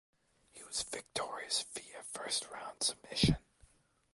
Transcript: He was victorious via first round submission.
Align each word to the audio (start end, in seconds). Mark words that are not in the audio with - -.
He 0.51 0.63
was 0.63 0.81
victorious 0.81 1.63
via 1.75 2.01
first 2.01 2.49
round 2.49 2.81
submission. 2.81 3.37